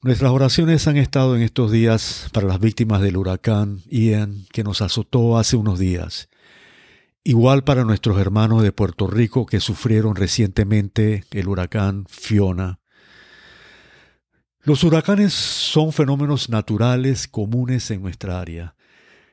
[0.00, 4.80] Nuestras oraciones han estado en estos días para las víctimas del huracán Ian que nos
[4.80, 6.28] azotó hace unos días.
[7.24, 12.78] Igual para nuestros hermanos de Puerto Rico que sufrieron recientemente el huracán Fiona.
[14.62, 18.76] Los huracanes son fenómenos naturales comunes en nuestra área.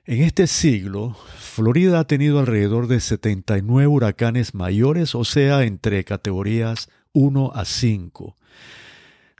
[0.04, 6.90] En este siglo, Florida ha tenido alrededor de 79 huracanes mayores, o sea, entre categorías
[7.14, 8.36] 1 a 5.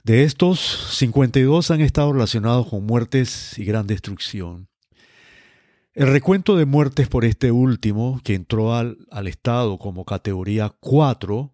[0.06, 0.60] De estos,
[0.92, 4.68] 52 han estado relacionados con muertes y gran destrucción.
[5.94, 11.52] El recuento de muertes por este último, que entró al, al estado como categoría 4,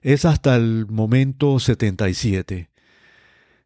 [0.00, 2.70] es hasta el momento 77.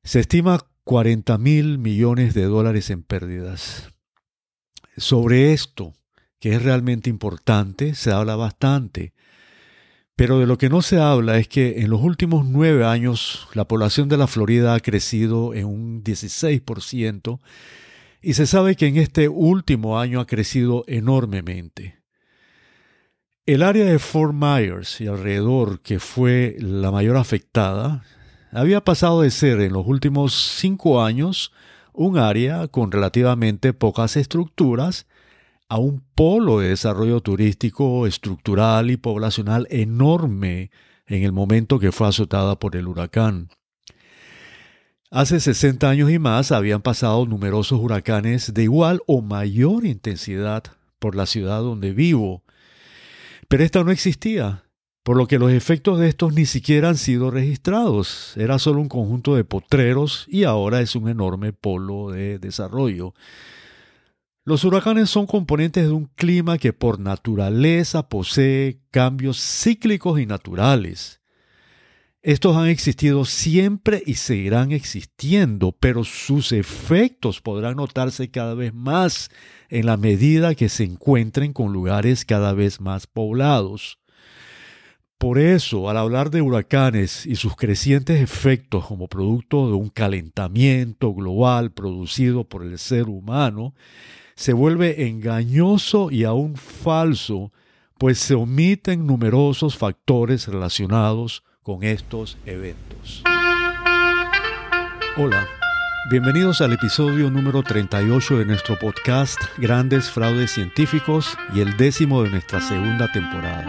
[0.03, 3.93] Se estima 40 mil millones de dólares en pérdidas.
[4.97, 5.95] Sobre esto,
[6.41, 9.15] que es realmente importante, se habla bastante.
[10.16, 13.69] Pero de lo que no se habla es que en los últimos nueve años la
[13.69, 17.39] población de la Florida ha crecido en un 16%
[18.22, 22.00] y se sabe que en este último año ha crecido enormemente.
[23.44, 28.03] El área de Fort Myers y alrededor, que fue la mayor afectada,
[28.53, 31.53] había pasado de ser en los últimos cinco años
[31.92, 35.06] un área con relativamente pocas estructuras
[35.69, 40.70] a un polo de desarrollo turístico, estructural y poblacional enorme
[41.06, 43.48] en el momento que fue azotada por el huracán.
[45.11, 50.64] Hace 60 años y más habían pasado numerosos huracanes de igual o mayor intensidad
[50.98, 52.42] por la ciudad donde vivo,
[53.48, 54.64] pero esta no existía,
[55.05, 58.37] por lo que los efectos de estos ni siquiera han sido registrados.
[58.37, 63.14] Era solo un conjunto de potreros y ahora es un enorme polo de desarrollo.
[64.47, 71.20] Los huracanes son componentes de un clima que por naturaleza posee cambios cíclicos y naturales.
[72.22, 79.30] Estos han existido siempre y seguirán existiendo, pero sus efectos podrán notarse cada vez más
[79.69, 83.98] en la medida que se encuentren con lugares cada vez más poblados.
[85.19, 91.12] Por eso, al hablar de huracanes y sus crecientes efectos como producto de un calentamiento
[91.12, 93.75] global producido por el ser humano,
[94.36, 97.52] se vuelve engañoso y aún falso,
[97.98, 103.22] pues se omiten numerosos factores relacionados con estos eventos.
[105.16, 105.48] Hola,
[106.10, 112.28] bienvenidos al episodio número 38 de nuestro podcast Grandes Fraudes Científicos y el décimo de
[112.28, 113.66] nuestra segunda temporada.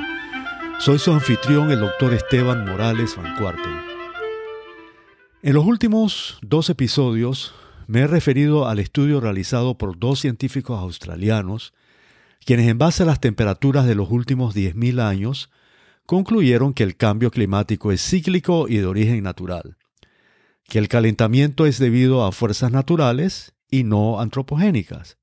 [0.79, 3.87] Soy su anfitrión, el doctor Esteban Morales Van Cuarten.
[5.41, 7.53] En los últimos dos episodios
[7.87, 11.73] me he referido al estudio realizado por dos científicos australianos,
[12.45, 15.49] quienes en base a las temperaturas de los últimos 10.000 años
[16.05, 19.77] concluyeron que el cambio climático es cíclico y de origen natural,
[20.65, 25.17] que el calentamiento es debido a fuerzas naturales y no antropogénicas,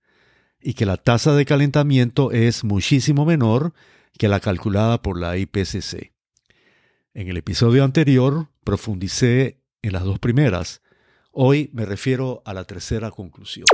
[0.60, 3.74] y que la tasa de calentamiento es muchísimo menor
[4.18, 6.12] que la calculada por la IPCC.
[7.12, 10.82] En el episodio anterior profundicé en las dos primeras,
[11.36, 13.66] Hoy me refiero a la tercera conclusión.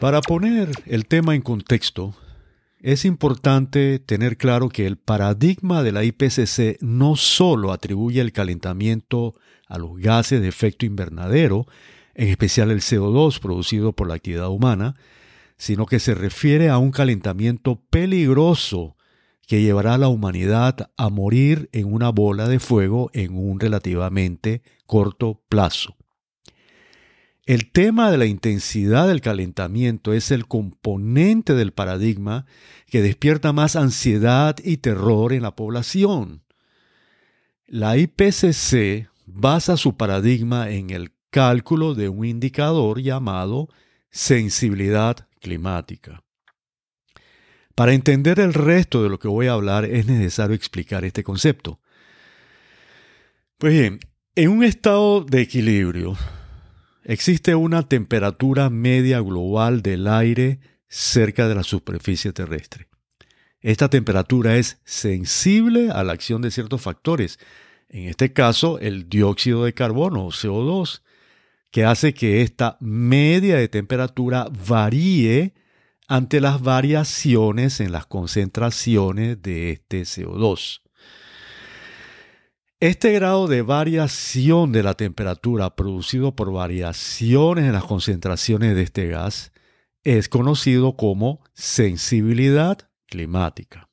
[0.00, 2.14] Para poner el tema en contexto,
[2.78, 9.34] es importante tener claro que el paradigma de la IPCC no solo atribuye el calentamiento
[9.68, 11.66] a los gases de efecto invernadero,
[12.14, 14.96] en especial el CO2 producido por la actividad humana,
[15.58, 18.96] sino que se refiere a un calentamiento peligroso
[19.46, 24.62] que llevará a la humanidad a morir en una bola de fuego en un relativamente
[24.86, 25.99] corto plazo.
[27.50, 32.46] El tema de la intensidad del calentamiento es el componente del paradigma
[32.86, 36.44] que despierta más ansiedad y terror en la población.
[37.66, 43.68] La IPCC basa su paradigma en el cálculo de un indicador llamado
[44.12, 46.22] sensibilidad climática.
[47.74, 51.80] Para entender el resto de lo que voy a hablar es necesario explicar este concepto.
[53.58, 53.98] Pues bien,
[54.36, 56.16] en un estado de equilibrio,
[57.02, 62.88] Existe una temperatura media global del aire cerca de la superficie terrestre.
[63.60, 67.38] Esta temperatura es sensible a la acción de ciertos factores,
[67.88, 71.02] en este caso el dióxido de carbono o CO2,
[71.70, 75.54] que hace que esta media de temperatura varíe
[76.08, 80.80] ante las variaciones en las concentraciones de este CO2.
[82.82, 89.06] Este grado de variación de la temperatura producido por variaciones en las concentraciones de este
[89.06, 89.52] gas
[90.02, 93.90] es conocido como sensibilidad climática.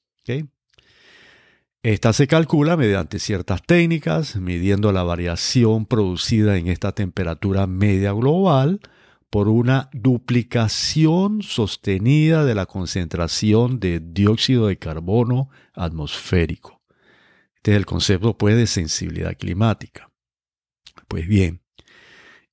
[1.84, 8.80] Esta se calcula mediante ciertas técnicas, midiendo la variación producida en esta temperatura media global
[9.30, 16.77] por una duplicación sostenida de la concentración de dióxido de carbono atmosférico.
[17.68, 20.10] Este es el concepto pues, de sensibilidad climática.
[21.10, 21.64] Pues bien,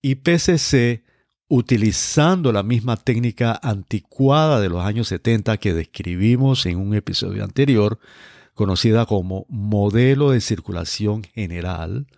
[0.02, 1.04] IPCC,
[1.46, 8.00] utilizando la misma técnica anticuada de los años 70 que describimos en un episodio anterior,
[8.54, 12.08] conocida como modelo de circulación general,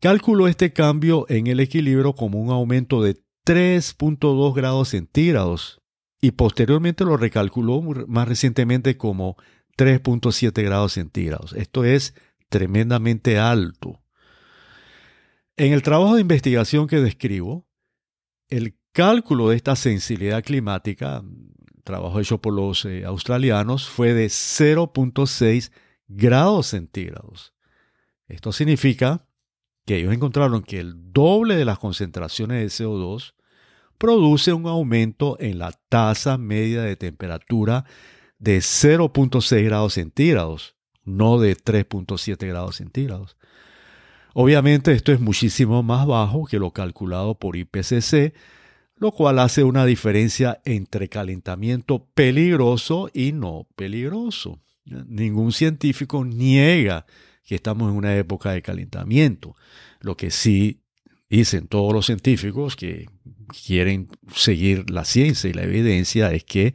[0.00, 5.82] calculó este cambio en el equilibrio como un aumento de 3.2 grados centígrados
[6.20, 9.36] y posteriormente lo recalculó más recientemente como
[9.76, 11.52] 3.7 grados centígrados.
[11.52, 12.14] Esto es
[12.48, 14.00] tremendamente alto.
[15.56, 17.66] En el trabajo de investigación que describo,
[18.48, 21.22] el cálculo de esta sensibilidad climática,
[21.84, 25.72] trabajo hecho por los eh, australianos, fue de 0.6
[26.08, 27.54] grados centígrados.
[28.28, 29.26] Esto significa
[29.84, 33.34] que ellos encontraron que el doble de las concentraciones de CO2
[33.98, 37.84] produce un aumento en la tasa media de temperatura
[38.38, 43.36] de 0.6 grados centígrados, no de 3.7 grados centígrados.
[44.34, 48.34] Obviamente esto es muchísimo más bajo que lo calculado por IPCC,
[48.96, 54.60] lo cual hace una diferencia entre calentamiento peligroso y no peligroso.
[54.84, 57.06] Ningún científico niega
[57.44, 59.56] que estamos en una época de calentamiento.
[60.00, 60.80] Lo que sí
[61.28, 63.08] dicen todos los científicos que
[63.66, 66.74] quieren seguir la ciencia y la evidencia es que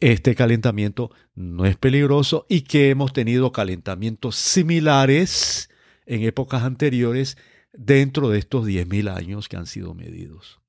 [0.00, 5.70] este calentamiento no es peligroso y que hemos tenido calentamientos similares
[6.06, 7.36] en épocas anteriores
[7.72, 10.60] dentro de estos 10.000 años que han sido medidos.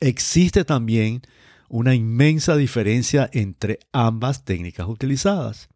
[0.00, 1.22] Existe también
[1.68, 5.68] una inmensa diferencia entre ambas técnicas utilizadas.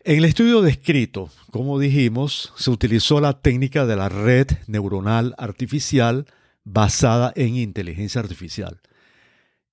[0.00, 6.26] En el estudio descrito, como dijimos, se utilizó la técnica de la red neuronal artificial
[6.64, 8.80] basada en inteligencia artificial.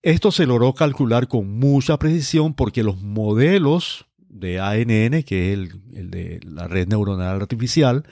[0.06, 6.12] Esto se logró calcular con mucha precisión porque los modelos de ANN, que es el,
[6.12, 8.04] de la red neuronal artificial,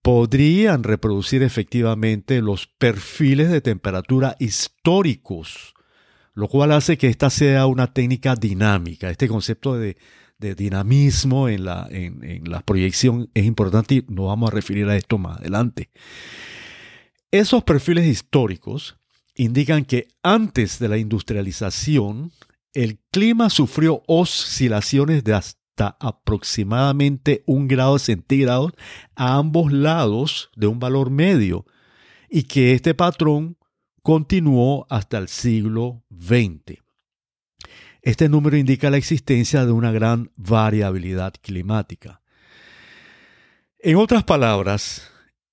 [0.00, 5.74] podrían reproducir efectivamente los perfiles de temperatura históricos,
[6.32, 9.10] lo cual hace que esta sea una técnica dinámica.
[9.10, 9.98] Este concepto de,
[10.38, 15.18] dinamismo en la, en la proyección es importante y nos vamos a referir a esto
[15.18, 15.90] más adelante.
[17.30, 18.96] Esos perfiles históricos
[19.34, 22.32] indican que antes de la industrialización,
[22.74, 28.72] el clima sufrió oscilaciones de hasta aproximadamente un grado centígrado
[29.14, 31.66] a ambos lados de un valor medio
[32.28, 33.56] y que este patrón
[34.02, 36.82] continuó hasta el siglo XX.
[38.02, 42.20] Este número indica la existencia de una gran variabilidad climática.
[43.78, 45.11] En otras palabras,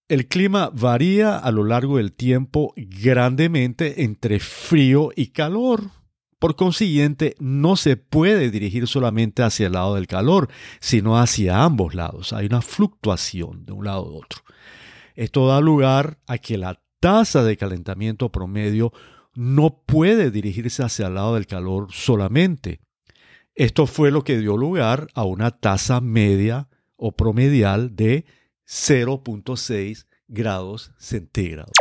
[0.09, 5.91] el clima varía a lo largo del tiempo grandemente entre frío y calor.
[6.39, 11.93] Por consiguiente, no se puede dirigir solamente hacia el lado del calor, sino hacia ambos
[11.93, 12.33] lados.
[12.33, 14.41] Hay una fluctuación de un lado a otro.
[15.15, 18.91] Esto da lugar a que la tasa de calentamiento promedio
[19.35, 22.79] no puede dirigirse hacia el lado del calor solamente.
[23.53, 28.25] Esto fue lo que dio lugar a una tasa media o promedial de
[28.69, 31.73] 0.6 grados centígrados.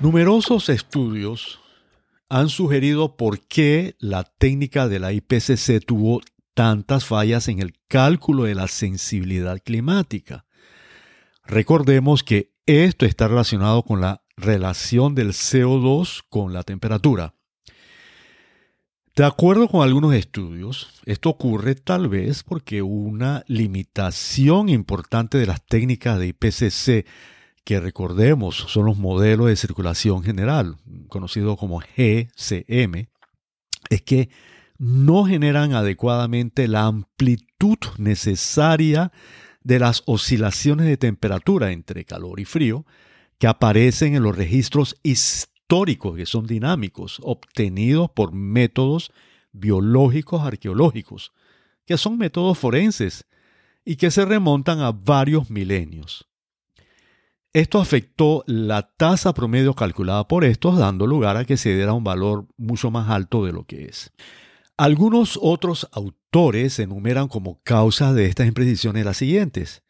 [0.00, 1.60] Numerosos estudios
[2.28, 6.22] han sugerido por qué la técnica de la IPCC tuvo
[6.54, 10.44] tantas fallas en el cálculo de la sensibilidad climática.
[11.44, 17.35] Recordemos que esto está relacionado con la relación del CO2 con la temperatura.
[19.16, 25.64] De acuerdo con algunos estudios, esto ocurre tal vez porque una limitación importante de las
[25.64, 27.06] técnicas de IPCC,
[27.64, 30.76] que recordemos son los modelos de circulación general,
[31.08, 33.08] conocidos como GCM,
[33.88, 34.28] es que
[34.76, 39.12] no generan adecuadamente la amplitud necesaria
[39.62, 42.84] de las oscilaciones de temperatura entre calor y frío
[43.38, 49.10] que aparecen en los registros históricos históricos, que son dinámicos, obtenidos por métodos
[49.50, 51.32] biológicos arqueológicos,
[51.84, 53.26] que son métodos forenses
[53.84, 56.28] y que se remontan a varios milenios.
[57.52, 62.04] Esto afectó la tasa promedio calculada por estos, dando lugar a que se diera un
[62.04, 64.12] valor mucho más alto de lo que es.
[64.76, 69.82] Algunos otros autores enumeran como causas de estas imprecisiones las siguientes.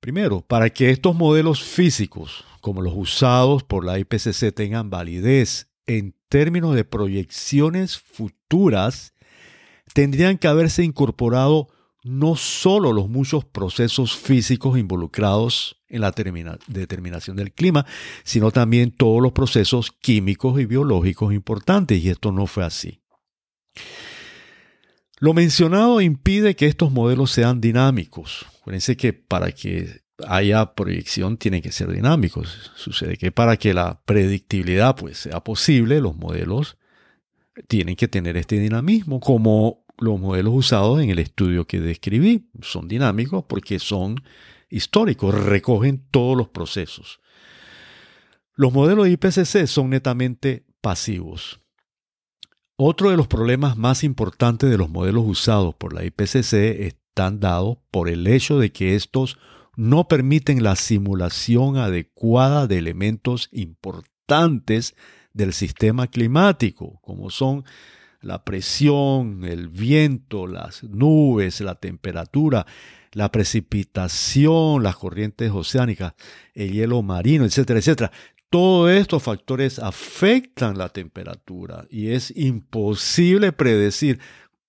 [0.00, 6.14] Primero, para que estos modelos físicos, como los usados por la IPCC, tengan validez en
[6.28, 9.14] términos de proyecciones futuras,
[9.94, 11.68] tendrían que haberse incorporado
[12.04, 17.86] no solo los muchos procesos físicos involucrados en la determinación del clima,
[18.22, 23.00] sino también todos los procesos químicos y biológicos importantes, y esto no fue así.
[25.20, 28.46] Lo mencionado impide que estos modelos sean dinámicos.
[28.60, 32.72] Acuérdense que para que haya proyección tienen que ser dinámicos.
[32.76, 36.76] Sucede que para que la predictibilidad pues, sea posible, los modelos
[37.66, 42.48] tienen que tener este dinamismo, como los modelos usados en el estudio que describí.
[42.62, 44.22] Son dinámicos porque son
[44.70, 47.20] históricos, recogen todos los procesos.
[48.54, 51.60] Los modelos de IPCC son netamente pasivos.
[52.80, 56.52] Otro de los problemas más importantes de los modelos usados por la IPCC
[56.86, 59.36] están dados por el hecho de que estos
[59.74, 64.94] no permiten la simulación adecuada de elementos importantes
[65.32, 67.64] del sistema climático, como son
[68.20, 72.64] la presión, el viento, las nubes, la temperatura,
[73.10, 76.14] la precipitación, las corrientes oceánicas,
[76.54, 78.12] el hielo marino, etcétera, etcétera.
[78.50, 84.20] Todos estos factores afectan la temperatura y es imposible predecir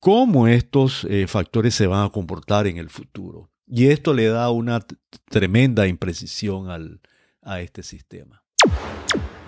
[0.01, 3.49] cómo estos eh, factores se van a comportar en el futuro.
[3.65, 4.85] Y esto le da una
[5.29, 6.99] tremenda imprecisión al,
[7.41, 8.43] a este sistema.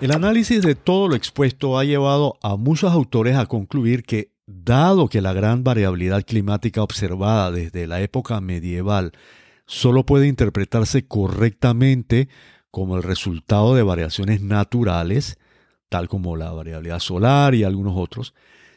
[0.00, 5.08] El análisis de todo lo expuesto ha llevado a muchos autores a concluir que, dado
[5.08, 9.12] que la gran variabilidad climática observada desde la época medieval
[9.66, 12.28] solo puede interpretarse correctamente
[12.72, 15.38] como el resultado de variaciones naturales,
[15.88, 18.34] tal como la variabilidad solar y algunos otros,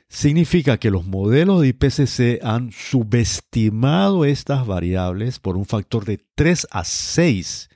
[0.09, 6.67] significa que los modelos de IPCC han subestimado estas variables por un factor de 3
[6.69, 7.69] a 6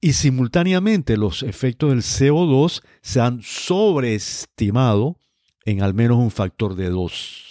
[0.00, 5.20] y simultáneamente los efectos del CO2 se han sobreestimado
[5.64, 7.47] en al menos un factor de 2.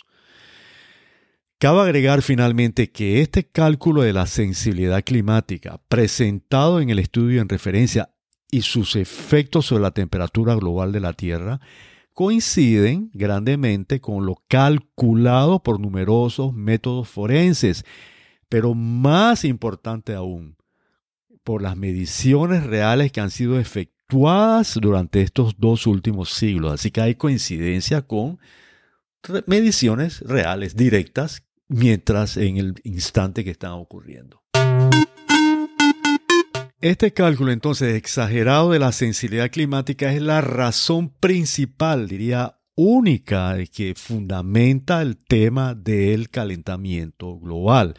[1.59, 7.49] Cabe agregar finalmente que este cálculo de la sensibilidad climática presentado en el estudio en
[7.49, 8.13] referencia
[8.51, 11.59] y sus efectos sobre la temperatura global de la Tierra
[12.13, 17.85] coinciden grandemente con lo calculado por numerosos métodos forenses,
[18.49, 20.57] pero más importante aún,
[21.43, 26.73] por las mediciones reales que han sido efectuadas durante estos dos últimos siglos.
[26.73, 28.37] Así que hay coincidencia con
[29.47, 34.41] mediciones reales, directas, mientras en el instante que están ocurriendo.
[36.79, 43.95] Este cálculo entonces exagerado de la sensibilidad climática es la razón principal, diría única, que
[43.95, 47.95] fundamenta el tema del calentamiento global.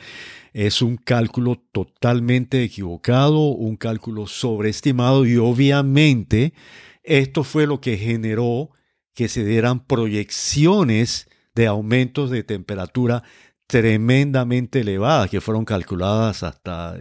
[0.53, 6.55] Es un cálculo totalmente equivocado, un cálculo sobreestimado y obviamente
[7.03, 8.71] esto fue lo que generó
[9.13, 13.25] que se dieran proyecciones de aumentos de temperatura
[13.69, 16.99] tremendamente elevadas que fueron calculadas hasta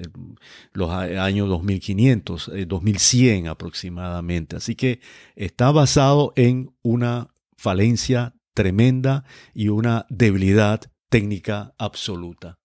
[0.73, 4.57] los años 2500, 2100 eh, aproximadamente.
[4.57, 4.99] Así que
[5.35, 12.59] está basado en una falencia tremenda y una debilidad técnica absoluta.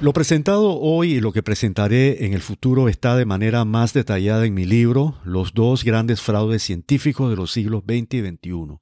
[0.00, 4.44] Lo presentado hoy y lo que presentaré en el futuro está de manera más detallada
[4.44, 8.80] en mi libro Los dos grandes fraudes científicos de los siglos XX y XXI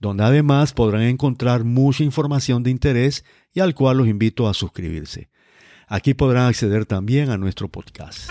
[0.00, 5.28] donde además podrán encontrar mucha información de interés y al cual los invito a suscribirse.
[5.88, 8.30] Aquí podrán acceder también a nuestro podcast.